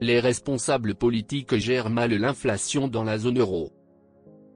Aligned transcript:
Les 0.00 0.18
responsables 0.18 0.96
politiques 0.96 1.56
gèrent 1.56 1.88
mal 1.88 2.12
l'inflation 2.12 2.88
dans 2.88 3.04
la 3.04 3.16
zone 3.16 3.38
euro. 3.38 3.72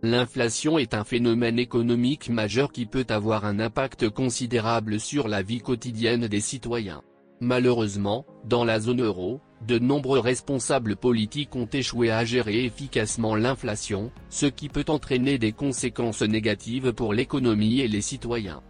L'inflation 0.03 0.79
est 0.79 0.95
un 0.95 1.05
phénomène 1.05 1.61
économique 1.61 2.29
majeur 2.29 2.73
qui 2.73 2.87
peut 2.87 3.07
avoir 3.09 3.45
un 3.45 3.61
impact 3.61 4.09
considérable 4.09 4.99
sur 4.99 5.29
la 5.29 5.43
vie 5.43 5.61
quotidienne 5.61 6.27
des 6.27 6.41
citoyens. 6.41 7.03
Malheureusement, 7.41 8.27
dans 8.45 8.65
la 8.65 8.81
zone 8.81 9.01
euro, 9.01 9.41
de 9.65 9.79
nombreux 9.79 10.19
responsables 10.19 10.97
politiques 10.97 11.55
ont 11.55 11.69
échoué 11.73 12.11
à 12.11 12.25
gérer 12.25 12.65
efficacement 12.65 13.37
l'inflation, 13.37 14.11
ce 14.31 14.47
qui 14.47 14.69
peut 14.69 14.87
entraîner 14.89 15.39
des 15.39 15.53
conséquences 15.53 16.23
négatives 16.23 16.93
pour 16.93 17.15
l'économie 17.15 17.79
et 17.79 17.89
les 17.89 18.03
citoyens. 18.03 18.61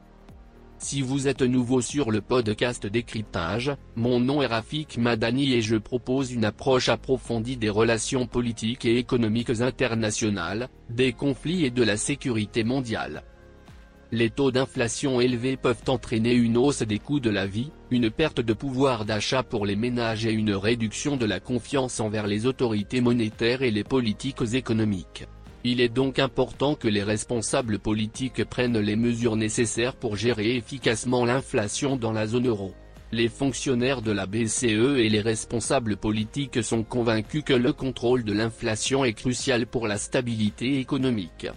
Si 0.81 1.03
vous 1.03 1.27
êtes 1.27 1.43
nouveau 1.43 1.81
sur 1.81 2.13
le 2.13 2.21
podcast 2.21 2.87
Décryptage, 2.87 3.73
mon 3.97 4.21
nom 4.21 4.43
est 4.43 4.47
Rafik 4.47 4.97
Madani 4.97 5.53
et 5.53 5.61
je 5.61 5.75
propose 5.75 6.33
une 6.33 6.45
approche 6.45 6.89
approfondie 6.89 7.57
des 7.57 7.69
relations 7.69 8.29
politiques 8.29 8.85
et 8.85 8.97
économiques 8.97 9.61
internationales, 9.61 10.69
des 10.89 11.13
conflits 11.13 11.65
et 11.65 11.71
de 11.71 11.83
la 11.83 11.97
sécurité 11.97 12.63
mondiale. 12.63 13.25
Les 14.13 14.31
taux 14.31 14.53
d'inflation 14.53 15.21
élevés 15.21 15.57
peuvent 15.57 15.83
entraîner 15.89 16.33
une 16.33 16.57
hausse 16.57 16.83
des 16.83 17.01
coûts 17.01 17.21
de 17.21 17.29
la 17.29 17.47
vie, 17.47 17.73
une 17.91 18.09
perte 18.09 18.41
de 18.41 18.53
pouvoir 18.53 19.05
d'achat 19.05 19.43
pour 19.43 19.67
les 19.67 19.77
ménages 19.77 20.27
et 20.27 20.33
une 20.33 20.55
réduction 20.55 21.17
de 21.17 21.27
la 21.27 21.41
confiance 21.41 21.99
envers 21.99 22.29
les 22.29 22.47
autorités 22.47 23.01
monétaires 23.01 23.63
et 23.63 23.73
les 23.73 23.85
politiques 23.85 24.55
économiques. 24.55 25.27
Il 25.65 25.81
est 25.81 25.89
donc 25.89 26.19
important 26.19 26.75
que 26.75 26.89
les 26.89 27.03
responsables 27.03 27.79
politiques 27.79 28.45
prennent 28.45 28.79
les 28.79 28.97
mesures 28.97 29.37
nécessaires 29.37 29.97
pour 29.97 30.17
gérer 30.17 30.57
efficacement 30.57 31.25
l'inflation 31.25 31.97
dans 31.97 32.13
la 32.13 32.27
zone 32.27 32.47
euro. 32.47 32.75
Les 33.11 33.29
fonctionnaires 33.29 34.03
de 34.03 34.13
la 34.13 34.27
BCE 34.27 34.99
et 34.99 35.09
les 35.09 35.21
responsables 35.21 35.97
politiques 35.97 36.63
sont 36.63 36.85
convaincus 36.85 37.43
que 37.43 37.55
le 37.55 37.73
contrôle 37.73 38.23
de 38.23 38.35
l'inflation 38.35 39.05
est 39.05 39.15
crucial 39.15 39.67
pour 39.67 39.89
la 39.89 39.97
stabilité 39.97 40.79
économique. 40.79 41.49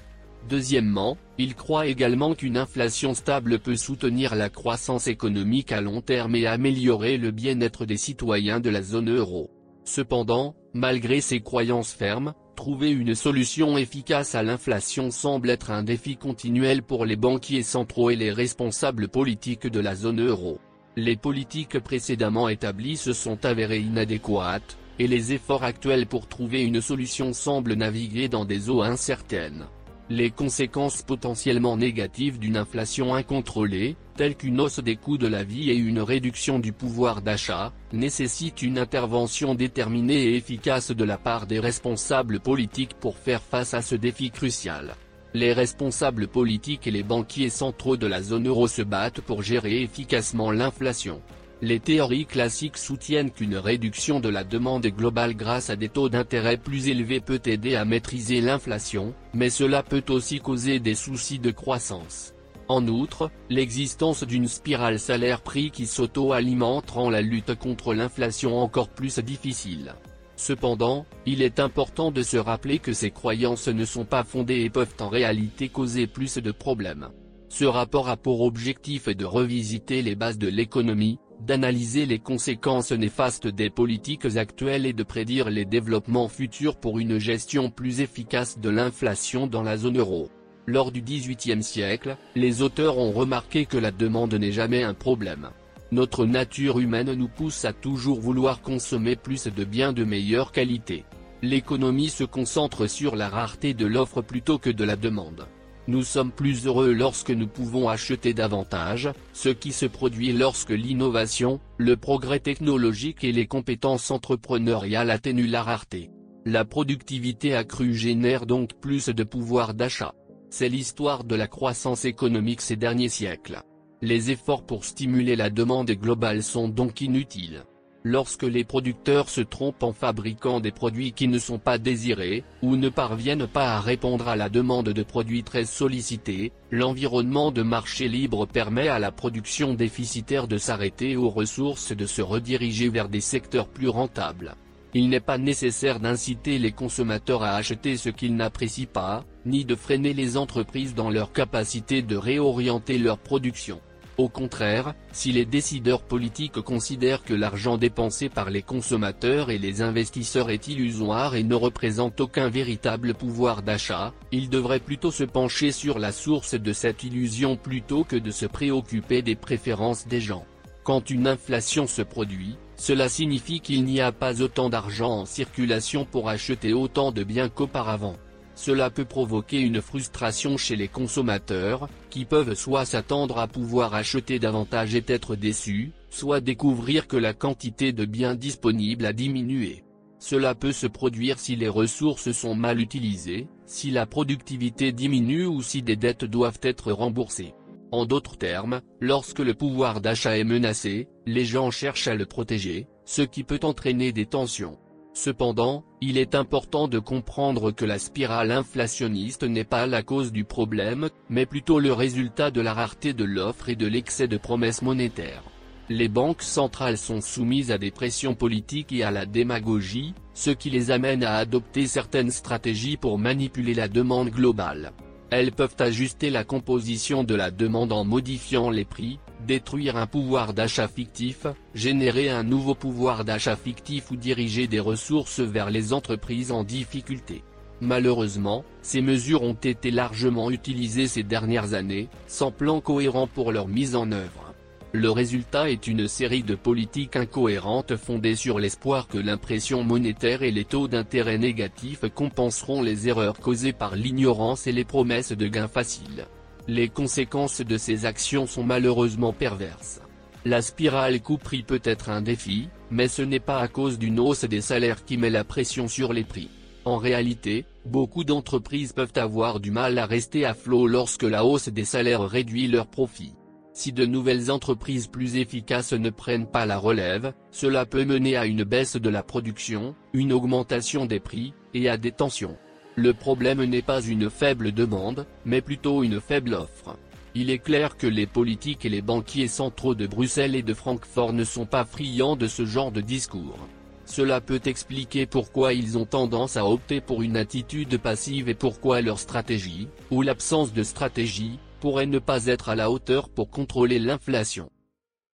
Deuxièmement, 0.50 1.18
ils 1.38 1.54
croient 1.54 1.86
également 1.86 2.34
qu'une 2.34 2.58
inflation 2.58 3.14
stable 3.14 3.60
peut 3.60 3.76
soutenir 3.76 4.34
la 4.34 4.50
croissance 4.50 5.08
économique 5.08 5.72
à 5.72 5.82
long 5.82 6.02
terme 6.02 6.36
et 6.36 6.48
améliorer 6.48 7.18
le 7.18 7.32
bien-être 7.32 7.86
des 7.86 7.98
citoyens 7.98 8.60
de 8.60 8.70
la 8.70 8.82
zone 8.82 9.16
euro. 9.16 9.52
Cependant, 9.84 10.56
malgré 10.74 11.22
ces 11.22 11.42
croyances 11.42 11.92
fermes, 11.92 12.34
Trouver 12.56 12.92
une 12.92 13.16
solution 13.16 13.78
efficace 13.78 14.36
à 14.36 14.44
l'inflation 14.44 15.10
semble 15.10 15.50
être 15.50 15.72
un 15.72 15.84
défi 15.84 16.18
continuel 16.18 16.84
pour 16.84 17.06
les 17.06 17.16
banquiers 17.16 17.64
centraux 17.64 18.10
et 18.10 18.16
les 18.16 18.32
responsables 18.32 19.08
politiques 19.08 19.68
de 19.68 19.80
la 19.80 19.96
zone 19.96 20.22
euro. 20.26 20.60
Les 20.96 21.16
politiques 21.16 21.80
précédemment 21.80 22.50
établies 22.50 22.98
se 22.98 23.14
sont 23.14 23.46
avérées 23.46 23.80
inadéquates, 23.80 24.78
et 25.00 25.08
les 25.08 25.34
efforts 25.34 25.64
actuels 25.64 26.06
pour 26.06 26.28
trouver 26.28 26.62
une 26.62 26.82
solution 26.82 27.34
semblent 27.34 27.74
naviguer 27.74 28.28
dans 28.28 28.46
des 28.46 28.70
eaux 28.70 28.84
incertaines. 28.84 29.66
Les 30.14 30.30
conséquences 30.30 31.04
potentiellement 31.04 31.78
négatives 31.78 32.38
d'une 32.38 32.58
inflation 32.58 33.16
incontrôlée, 33.16 33.96
telles 34.18 34.36
qu'une 34.36 34.60
hausse 34.60 34.80
des 34.80 34.98
coûts 34.98 35.18
de 35.18 35.26
la 35.26 35.46
vie 35.46 35.72
et 35.72 35.76
une 35.78 36.02
réduction 36.02 36.60
du 36.60 36.74
pouvoir 36.74 37.22
d'achat, 37.22 37.72
nécessitent 37.94 38.62
une 38.62 38.78
intervention 38.78 39.56
déterminée 39.56 40.22
et 40.22 40.36
efficace 40.36 40.92
de 40.92 41.04
la 41.06 41.18
part 41.18 41.48
des 41.48 41.62
responsables 41.62 42.42
politiques 42.42 42.96
pour 42.96 43.18
faire 43.18 43.42
face 43.42 43.74
à 43.74 43.82
ce 43.82 43.96
défi 43.96 44.32
crucial. 44.32 44.96
Les 45.34 45.54
responsables 45.54 46.28
politiques 46.28 46.88
et 46.88 46.92
les 46.92 47.04
banquiers 47.04 47.50
centraux 47.50 47.96
de 47.96 48.08
la 48.08 48.22
zone 48.22 48.50
euro 48.50 48.68
se 48.68 48.82
battent 48.82 49.22
pour 49.22 49.44
gérer 49.44 49.82
efficacement 49.82 50.52
l'inflation. 50.52 51.22
Les 51.64 51.80
théories 51.80 52.26
classiques 52.26 52.78
soutiennent 52.78 53.30
qu'une 53.30 53.56
réduction 53.56 54.20
de 54.20 54.30
la 54.30 54.44
demande 54.44 54.88
globale 54.88 55.36
grâce 55.36 55.70
à 55.70 55.76
des 55.76 55.90
taux 55.90 56.10
d'intérêt 56.10 56.58
plus 56.58 56.88
élevés 56.88 57.20
peut 57.20 57.42
aider 57.46 57.76
à 57.76 57.86
maîtriser 57.86 58.42
l'inflation, 58.42 59.14
mais 59.36 59.52
cela 59.52 59.84
peut 59.84 60.04
aussi 60.10 60.40
causer 60.40 60.80
des 60.80 60.96
soucis 60.96 61.38
de 61.38 61.52
croissance. 61.52 62.34
En 62.68 62.88
outre, 62.88 63.30
l'existence 63.52 64.24
d'une 64.24 64.48
spirale 64.48 64.98
salaire-prix 64.98 65.70
qui 65.70 65.86
s'auto-alimente 65.86 66.90
rend 66.90 67.12
la 67.12 67.22
lutte 67.22 67.54
contre 67.54 67.94
l'inflation 67.94 68.58
encore 68.58 68.90
plus 68.90 69.20
difficile. 69.20 69.94
Cependant, 70.38 71.06
il 71.28 71.44
est 71.44 71.60
important 71.60 72.10
de 72.10 72.24
se 72.24 72.38
rappeler 72.38 72.80
que 72.80 72.94
ces 72.94 73.12
croyances 73.12 73.68
ne 73.68 73.86
sont 73.86 74.06
pas 74.06 74.24
fondées 74.24 74.62
et 74.62 74.72
peuvent 74.72 74.96
en 75.00 75.10
réalité 75.10 75.70
causer 75.70 76.08
plus 76.08 76.40
de 76.40 76.52
problèmes. 76.52 77.10
Ce 77.50 77.66
rapport 77.66 78.10
a 78.10 78.18
pour 78.18 78.42
objectif 78.42 79.10
de 79.10 79.26
revisiter 79.26 80.02
les 80.02 80.16
bases 80.16 80.40
de 80.40 80.48
l'économie, 80.48 81.20
d'analyser 81.42 82.06
les 82.06 82.20
conséquences 82.20 82.92
néfastes 82.92 83.48
des 83.48 83.70
politiques 83.70 84.38
actuelles 84.38 84.86
et 84.86 84.94
de 84.94 85.04
prédire 85.04 85.50
les 85.50 85.66
développements 85.66 86.28
futurs 86.28 86.76
pour 86.76 87.00
une 87.00 87.18
gestion 87.18 87.70
plus 87.70 88.02
efficace 88.02 88.60
de 88.60 88.70
l'inflation 88.70 89.48
dans 89.48 89.64
la 89.64 89.78
zone 89.78 89.98
euro. 89.98 90.30
Lors 90.68 90.92
du 90.92 91.02
XVIIIe 91.02 91.64
siècle, 91.64 92.16
les 92.36 92.62
auteurs 92.62 93.00
ont 93.00 93.12
remarqué 93.12 93.66
que 93.66 93.78
la 93.78 93.92
demande 93.92 94.36
n'est 94.36 94.52
jamais 94.52 94.84
un 94.84 94.94
problème. 94.94 95.50
Notre 95.92 96.26
nature 96.26 96.80
humaine 96.80 97.14
nous 97.14 97.28
pousse 97.28 97.66
à 97.66 97.74
toujours 97.74 98.22
vouloir 98.22 98.62
consommer 98.62 99.16
plus 99.16 99.48
de 99.48 99.64
biens 99.64 99.92
de 99.92 100.04
meilleure 100.04 100.52
qualité. 100.52 101.04
L'économie 101.42 102.10
se 102.10 102.24
concentre 102.24 102.86
sur 102.86 103.16
la 103.16 103.28
rareté 103.28 103.74
de 103.74 103.88
l'offre 103.88 104.22
plutôt 104.22 104.60
que 104.60 104.70
de 104.70 104.84
la 104.84 104.96
demande. 104.96 105.48
Nous 105.92 106.04
sommes 106.04 106.32
plus 106.32 106.68
heureux 106.68 106.94
lorsque 106.94 107.32
nous 107.32 107.50
pouvons 107.50 107.90
acheter 107.90 108.34
davantage, 108.34 109.10
ce 109.34 109.50
qui 109.50 109.74
se 109.74 109.86
produit 109.86 110.32
lorsque 110.32 110.70
l'innovation, 110.70 111.60
le 111.78 111.98
progrès 111.98 112.40
technologique 112.40 113.26
et 113.26 113.34
les 113.34 113.46
compétences 113.46 114.10
entrepreneuriales 114.10 115.12
atténuent 115.12 115.52
la 115.52 115.64
rareté. 115.64 116.10
La 116.46 116.64
productivité 116.64 117.56
accrue 117.56 117.94
génère 117.94 118.46
donc 118.46 118.80
plus 118.80 119.10
de 119.10 119.24
pouvoir 119.26 119.74
d'achat. 119.74 120.14
C'est 120.50 120.70
l'histoire 120.70 121.26
de 121.26 121.36
la 121.36 121.48
croissance 121.48 122.06
économique 122.06 122.62
ces 122.62 122.78
derniers 122.78 123.10
siècles. 123.10 123.62
Les 124.02 124.32
efforts 124.32 124.66
pour 124.66 124.86
stimuler 124.86 125.36
la 125.36 125.50
demande 125.50 125.92
globale 125.92 126.42
sont 126.42 126.70
donc 126.70 127.02
inutiles. 127.02 127.66
Lorsque 128.04 128.44
les 128.44 128.64
producteurs 128.64 129.30
se 129.30 129.42
trompent 129.42 129.84
en 129.84 129.94
fabriquant 129.94 130.60
des 130.60 130.72
produits 130.72 131.12
qui 131.12 131.28
ne 131.28 131.38
sont 131.38 131.60
pas 131.60 131.78
désirés, 131.78 132.44
ou 132.64 132.76
ne 132.76 132.90
parviennent 132.90 133.46
pas 133.46 133.76
à 133.76 133.80
répondre 133.80 134.28
à 134.28 134.36
la 134.36 134.50
demande 134.50 134.90
de 134.90 135.04
produits 135.04 135.44
très 135.44 135.66
sollicités, 135.66 136.52
l'environnement 136.72 137.52
de 137.52 137.62
marché 137.62 138.08
libre 138.08 138.48
permet 138.48 138.88
à 138.88 138.98
la 138.98 139.12
production 139.12 139.76
déficitaire 139.76 140.48
de 140.48 140.58
s'arrêter 140.58 141.16
aux 141.16 141.30
ressources 141.30 141.96
de 141.96 142.08
se 142.08 142.24
rediriger 142.24 142.90
vers 142.90 143.08
des 143.08 143.22
secteurs 143.22 143.68
plus 143.68 143.90
rentables. 143.90 144.56
Il 144.96 145.08
n'est 145.08 145.20
pas 145.20 145.38
nécessaire 145.38 146.00
d'inciter 146.00 146.58
les 146.58 146.72
consommateurs 146.72 147.44
à 147.44 147.52
acheter 147.52 147.98
ce 147.98 148.10
qu'ils 148.10 148.36
n'apprécient 148.36 148.90
pas, 148.92 149.24
ni 149.46 149.64
de 149.64 149.76
freiner 149.76 150.14
les 150.14 150.38
entreprises 150.38 150.96
dans 150.96 151.12
leur 151.12 151.32
capacité 151.32 152.02
de 152.02 152.18
réorienter 152.18 152.98
leur 152.98 153.20
production. 153.20 153.80
Au 154.18 154.28
contraire, 154.28 154.94
si 155.14 155.32
les 155.32 155.46
décideurs 155.46 156.04
politiques 156.04 156.62
considèrent 156.62 157.24
que 157.24 157.34
l'argent 157.34 157.78
dépensé 157.78 158.30
par 158.30 158.50
les 158.50 158.62
consommateurs 158.62 159.50
et 159.50 159.58
les 159.58 159.82
investisseurs 159.82 160.50
est 160.50 160.68
illusoire 160.68 161.36
et 161.36 161.44
ne 161.44 161.56
représente 161.56 162.20
aucun 162.20 162.50
véritable 162.50 163.14
pouvoir 163.14 163.62
d'achat, 163.62 164.14
ils 164.32 164.50
devraient 164.50 164.80
plutôt 164.80 165.12
se 165.12 165.24
pencher 165.24 165.72
sur 165.72 165.98
la 165.98 166.12
source 166.12 166.56
de 166.56 166.74
cette 166.74 167.04
illusion 167.04 167.56
plutôt 167.56 168.04
que 168.04 168.18
de 168.18 168.32
se 168.32 168.46
préoccuper 168.46 169.22
des 169.22 169.36
préférences 169.36 170.08
des 170.08 170.22
gens. 170.22 170.46
Quand 170.84 171.10
une 171.10 171.28
inflation 171.28 171.88
se 171.88 172.02
produit, 172.02 172.58
cela 172.76 173.08
signifie 173.08 173.60
qu'il 173.60 173.86
n'y 173.86 174.02
a 174.02 174.12
pas 174.12 174.42
autant 174.42 174.70
d'argent 174.70 175.20
en 175.20 175.26
circulation 175.26 176.04
pour 176.04 176.28
acheter 176.28 176.74
autant 176.74 177.12
de 177.12 177.24
biens 177.24 177.50
qu'auparavant. 177.50 178.18
Cela 178.64 178.92
peut 178.92 179.06
provoquer 179.06 179.60
une 179.60 179.82
frustration 179.82 180.56
chez 180.56 180.76
les 180.76 180.88
consommateurs, 180.88 181.90
qui 182.12 182.26
peuvent 182.26 182.54
soit 182.54 182.86
s'attendre 182.86 183.40
à 183.40 183.48
pouvoir 183.48 183.96
acheter 183.96 184.38
davantage 184.38 184.94
et 184.94 185.04
être 185.08 185.36
déçus, 185.36 185.94
soit 186.12 186.42
découvrir 186.42 187.08
que 187.08 187.18
la 187.18 187.34
quantité 187.34 187.92
de 187.92 188.06
biens 188.06 188.36
disponibles 188.36 189.08
a 189.08 189.14
diminué. 189.14 189.84
Cela 190.20 190.54
peut 190.54 190.74
se 190.74 190.86
produire 190.86 191.40
si 191.40 191.56
les 191.56 191.70
ressources 191.70 192.32
sont 192.34 192.54
mal 192.54 192.80
utilisées, 192.80 193.48
si 193.66 193.90
la 193.90 194.06
productivité 194.06 194.92
diminue 194.92 195.48
ou 195.48 195.64
si 195.64 195.82
des 195.82 195.96
dettes 195.96 196.26
doivent 196.26 196.60
être 196.62 196.92
remboursées. 196.92 197.56
En 197.92 198.06
d'autres 198.06 198.38
termes, 198.38 198.82
lorsque 199.00 199.40
le 199.40 199.56
pouvoir 199.56 200.02
d'achat 200.02 200.38
est 200.38 200.44
menacé, 200.44 201.08
les 201.26 201.46
gens 201.46 201.72
cherchent 201.72 202.08
à 202.08 202.14
le 202.14 202.28
protéger, 202.28 202.86
ce 203.06 203.24
qui 203.24 203.44
peut 203.44 203.62
entraîner 203.64 204.12
des 204.12 204.28
tensions. 204.28 204.78
Cependant, 205.14 205.84
il 206.00 206.18
est 206.18 206.36
important 206.36 206.88
de 206.88 206.98
comprendre 206.98 207.72
que 207.72 207.84
la 207.84 208.00
spirale 208.00 208.52
inflationniste 208.52 209.44
n'est 209.44 209.66
pas 209.66 209.86
la 209.86 210.04
cause 210.04 210.32
du 210.32 210.46
problème, 210.46 211.10
mais 211.30 211.46
plutôt 211.46 211.80
le 211.80 211.92
résultat 211.92 212.50
de 212.50 212.62
la 212.62 212.74
rareté 212.74 213.14
de 213.14 213.26
l'offre 213.26 213.68
et 213.68 213.76
de 213.76 213.88
l'excès 213.88 214.30
de 214.30 214.38
promesses 214.38 214.82
monétaires. 214.82 215.44
Les 215.90 216.08
banques 216.08 216.44
centrales 216.44 216.98
sont 216.98 217.20
soumises 217.20 217.72
à 217.72 217.78
des 217.78 217.92
pressions 217.92 218.36
politiques 218.36 218.94
et 218.94 219.04
à 219.04 219.12
la 219.12 219.26
démagogie, 219.26 220.14
ce 220.34 220.50
qui 220.50 220.70
les 220.70 220.90
amène 220.90 221.26
à 221.26 221.36
adopter 221.36 221.88
certaines 221.88 222.32
stratégies 222.32 222.96
pour 222.96 223.20
manipuler 223.20 223.74
la 223.74 223.90
demande 223.90 224.30
globale. 224.30 224.94
Elles 225.30 225.52
peuvent 225.52 225.76
ajuster 225.80 226.30
la 226.30 226.46
composition 226.46 227.26
de 227.26 227.36
la 227.36 227.52
demande 227.52 227.92
en 227.92 228.06
modifiant 228.06 228.70
les 228.70 228.86
prix, 228.86 229.20
détruire 229.46 229.98
un 229.98 230.08
pouvoir 230.08 230.54
d'achat 230.54 230.88
fictif, 230.88 231.48
générer 231.74 232.30
un 232.30 232.44
nouveau 232.44 232.76
pouvoir 232.76 233.26
d'achat 233.26 233.56
fictif 233.56 234.12
ou 234.12 234.16
diriger 234.16 234.68
des 234.68 234.80
ressources 234.80 235.40
vers 235.40 235.70
les 235.70 235.94
entreprises 235.94 236.52
en 236.52 236.64
difficulté. 236.64 237.44
Malheureusement, 237.82 238.64
ces 238.84 239.02
mesures 239.02 239.42
ont 239.42 239.54
été 239.54 239.90
largement 239.90 240.52
utilisées 240.52 241.08
ces 241.08 241.24
dernières 241.24 241.74
années, 241.74 242.10
sans 242.28 242.52
plan 242.52 242.80
cohérent 242.80 243.26
pour 243.28 243.52
leur 243.52 243.68
mise 243.68 243.96
en 243.96 244.12
œuvre. 244.12 244.54
Le 244.94 245.10
résultat 245.10 245.70
est 245.70 245.88
une 245.88 246.10
série 246.10 246.44
de 246.44 246.54
politiques 246.54 247.16
incohérentes 247.16 247.96
fondées 247.96 248.36
sur 248.36 248.60
l'espoir 248.60 249.08
que 249.08 249.18
l'impression 249.18 249.84
monétaire 249.84 250.44
et 250.44 250.52
les 250.52 250.66
taux 250.66 250.90
d'intérêt 250.90 251.38
négatifs 251.38 252.04
compenseront 252.14 252.82
les 252.82 253.08
erreurs 253.08 253.40
causées 253.40 253.72
par 253.72 253.96
l'ignorance 253.96 254.68
et 254.68 254.74
les 254.74 254.84
promesses 254.84 255.32
de 255.32 255.48
gains 255.48 255.70
faciles. 255.70 256.28
Les 256.68 256.90
conséquences 256.90 257.62
de 257.62 257.78
ces 257.78 258.06
actions 258.06 258.46
sont 258.46 258.64
malheureusement 258.64 259.34
perverses. 259.34 260.02
La 260.46 260.62
spirale 260.62 261.22
coût-prix 261.22 261.64
peut 261.64 261.82
être 261.84 262.10
un 262.10 262.22
défi, 262.22 262.70
mais 262.90 263.08
ce 263.08 263.22
n'est 263.22 263.40
pas 263.40 263.60
à 263.60 263.68
cause 263.68 264.00
d'une 264.00 264.20
hausse 264.20 264.46
des 264.46 264.62
salaires 264.62 265.04
qui 265.06 265.18
met 265.18 265.30
la 265.30 265.44
pression 265.44 265.88
sur 265.88 266.14
les 266.14 266.24
prix. 266.24 266.50
En 266.84 266.98
réalité, 266.98 267.66
beaucoup 267.86 268.24
d'entreprises 268.24 268.94
peuvent 268.94 269.14
avoir 269.16 269.60
du 269.60 269.70
mal 269.70 269.98
à 269.98 270.06
rester 270.06 270.46
à 270.46 270.54
flot 270.54 270.88
lorsque 270.88 271.24
la 271.24 271.46
hausse 271.46 271.70
des 271.70 271.86
salaires 271.86 272.28
réduit 272.28 272.68
leurs 272.68 272.88
profits. 272.88 273.34
Si 273.74 273.94
de 273.94 274.06
nouvelles 274.06 274.52
entreprises 274.52 275.08
plus 275.08 275.38
efficaces 275.38 275.94
ne 275.94 276.10
prennent 276.10 276.50
pas 276.50 276.66
la 276.66 276.78
relève, 276.78 277.34
cela 277.52 277.86
peut 277.86 278.04
mener 278.04 278.36
à 278.36 278.46
une 278.46 278.64
baisse 278.64 278.98
de 278.98 279.10
la 279.10 279.24
production, 279.24 279.96
une 280.14 280.34
augmentation 280.34 281.06
des 281.06 281.20
prix, 281.20 281.54
et 281.74 281.88
à 281.88 281.98
des 281.98 282.12
tensions. 282.12 282.58
Le 282.96 283.14
problème 283.14 283.64
n'est 283.64 283.82
pas 283.82 284.02
une 284.02 284.30
faible 284.30 284.74
demande, 284.74 285.26
mais 285.46 285.62
plutôt 285.62 286.04
une 286.04 286.20
faible 286.20 286.54
offre. 286.54 286.98
Il 287.34 287.50
est 287.50 287.60
clair 287.60 287.96
que 287.96 288.08
les 288.08 288.28
politiques 288.28 288.84
et 288.86 288.90
les 288.90 289.02
banquiers 289.02 289.48
centraux 289.48 289.96
de 289.96 290.06
Bruxelles 290.06 290.56
et 290.56 290.64
de 290.64 290.74
Francfort 290.74 291.32
ne 291.32 291.46
sont 291.46 291.66
pas 291.66 291.86
friands 291.86 292.36
de 292.36 292.48
ce 292.48 292.66
genre 292.66 292.92
de 292.92 293.00
discours. 293.00 293.58
Cela 294.04 294.42
peut 294.42 294.60
expliquer 294.66 295.26
pourquoi 295.26 295.74
ils 295.74 295.98
ont 295.98 296.06
tendance 296.06 296.58
à 296.58 296.66
opter 296.66 297.00
pour 297.00 297.22
une 297.22 297.38
attitude 297.38 297.98
passive 297.98 298.50
et 298.50 298.56
pourquoi 298.56 299.00
leur 299.00 299.20
stratégie, 299.20 299.88
ou 300.10 300.22
l'absence 300.22 300.74
de 300.74 300.84
stratégie, 300.84 301.60
pourrait 301.80 302.08
ne 302.08 302.20
pas 302.20 302.48
être 302.48 302.68
à 302.68 302.76
la 302.76 302.92
hauteur 302.92 303.30
pour 303.30 303.50
contrôler 303.50 304.00
l'inflation. 304.00 304.70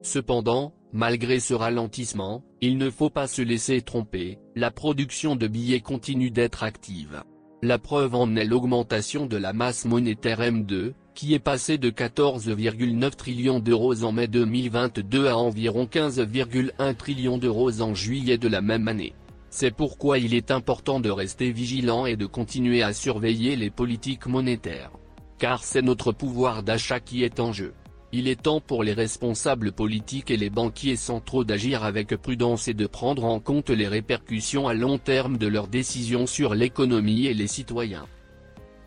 Cependant, 0.02 0.74
malgré 0.92 1.38
ce 1.38 1.54
ralentissement, 1.54 2.42
il 2.60 2.78
ne 2.78 2.90
faut 2.90 3.10
pas 3.10 3.28
se 3.28 3.42
laisser 3.42 3.80
tromper, 3.80 4.38
la 4.56 4.72
production 4.72 5.36
de 5.36 5.46
billets 5.46 5.80
continue 5.80 6.32
d'être 6.32 6.64
active. 6.64 7.22
La 7.64 7.78
preuve 7.78 8.14
en 8.14 8.36
est 8.36 8.44
l'augmentation 8.44 9.24
de 9.24 9.38
la 9.38 9.54
masse 9.54 9.86
monétaire 9.86 10.40
M2, 10.40 10.92
qui 11.14 11.32
est 11.32 11.38
passé 11.38 11.78
de 11.78 11.88
14,9 11.88 13.10
trillions 13.12 13.58
d'euros 13.58 14.04
en 14.04 14.12
mai 14.12 14.26
2022 14.26 15.28
à 15.28 15.38
environ 15.38 15.86
15,1 15.86 16.94
trillions 16.94 17.38
d'euros 17.38 17.80
en 17.80 17.94
juillet 17.94 18.36
de 18.36 18.48
la 18.48 18.60
même 18.60 18.86
année. 18.86 19.14
C'est 19.48 19.74
pourquoi 19.74 20.18
il 20.18 20.34
est 20.34 20.50
important 20.50 21.00
de 21.00 21.08
rester 21.08 21.52
vigilant 21.52 22.04
et 22.04 22.16
de 22.16 22.26
continuer 22.26 22.82
à 22.82 22.92
surveiller 22.92 23.56
les 23.56 23.70
politiques 23.70 24.26
monétaires. 24.26 24.90
Car 25.38 25.64
c'est 25.64 25.80
notre 25.80 26.12
pouvoir 26.12 26.64
d'achat 26.64 27.00
qui 27.00 27.24
est 27.24 27.40
en 27.40 27.54
jeu. 27.54 27.72
Il 28.16 28.28
est 28.28 28.40
temps 28.40 28.60
pour 28.60 28.84
les 28.84 28.92
responsables 28.92 29.72
politiques 29.72 30.30
et 30.30 30.36
les 30.36 30.48
banquiers 30.48 30.94
centraux 30.94 31.42
d'agir 31.42 31.82
avec 31.82 32.14
prudence 32.14 32.68
et 32.68 32.72
de 32.72 32.86
prendre 32.86 33.24
en 33.24 33.40
compte 33.40 33.70
les 33.70 33.88
répercussions 33.88 34.68
à 34.68 34.74
long 34.74 34.98
terme 34.98 35.36
de 35.36 35.48
leurs 35.48 35.66
décisions 35.66 36.28
sur 36.28 36.54
l'économie 36.54 37.26
et 37.26 37.34
les 37.34 37.48
citoyens. 37.48 38.06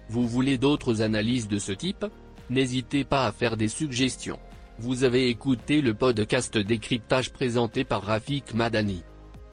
Vous 0.08 0.26
voulez 0.26 0.58
d'autres 0.58 1.02
analyses 1.02 1.50
de 1.50 1.60
ce 1.60 1.74
type? 1.74 2.06
N'hésitez 2.50 3.04
pas 3.04 3.26
à 3.26 3.34
faire 3.34 3.58
des 3.58 3.68
suggestions. 3.68 4.40
Vous 4.80 5.04
avez 5.04 5.28
écouté 5.28 5.82
le 5.82 5.94
podcast 5.94 6.58
Décryptage 6.58 7.34
présenté 7.34 7.84
par 7.84 8.04
Rafik 8.04 8.54
Madani. 8.54 9.04